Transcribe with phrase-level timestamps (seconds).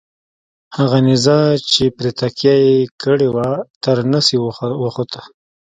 [0.77, 1.37] هغه نیزه
[1.71, 3.49] چې پرې تکیه یې کړې وه
[3.83, 4.39] تر نس یې
[4.85, 5.21] وخوته.